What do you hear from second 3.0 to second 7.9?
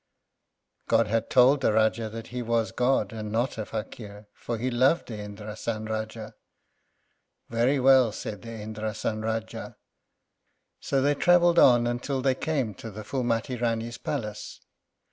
and not a Fakír, for he loved the Indrásan Rájá. "Very